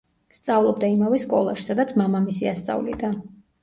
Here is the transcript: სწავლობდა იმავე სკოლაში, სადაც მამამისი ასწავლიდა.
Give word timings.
სწავლობდა 0.37 0.89
იმავე 0.95 1.21
სკოლაში, 1.25 1.69
სადაც 1.69 1.97
მამამისი 2.05 2.53
ასწავლიდა. 2.57 3.19